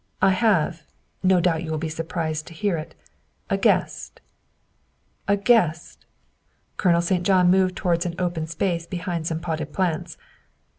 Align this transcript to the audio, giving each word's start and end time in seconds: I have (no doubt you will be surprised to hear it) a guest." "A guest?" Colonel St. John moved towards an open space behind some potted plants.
I 0.19 0.31
have 0.31 0.81
(no 1.21 1.39
doubt 1.39 1.61
you 1.63 1.69
will 1.69 1.77
be 1.77 1.87
surprised 1.87 2.47
to 2.47 2.55
hear 2.55 2.75
it) 2.75 2.95
a 3.51 3.55
guest." 3.57 4.19
"A 5.27 5.37
guest?" 5.37 6.07
Colonel 6.75 7.03
St. 7.03 7.23
John 7.23 7.51
moved 7.51 7.75
towards 7.75 8.03
an 8.07 8.15
open 8.17 8.47
space 8.47 8.87
behind 8.87 9.27
some 9.27 9.39
potted 9.39 9.73
plants. 9.73 10.17